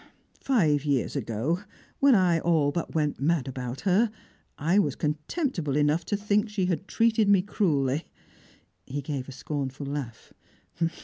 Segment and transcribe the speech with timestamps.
[0.39, 1.59] Five years ago,
[1.99, 4.09] when I all but went mad about her,
[4.57, 8.05] I was contemptible enough to think she had treated me cruelly."
[8.87, 10.33] He gave a scornful laugh.